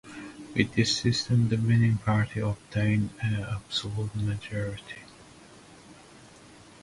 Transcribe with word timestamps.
With 0.55 0.73
this 0.73 0.97
system 0.97 1.49
the 1.49 1.57
winning 1.57 1.99
party 1.99 2.39
obtained 2.39 3.11
an 3.21 3.35
absolute 3.35 4.15
majority. 4.15 5.03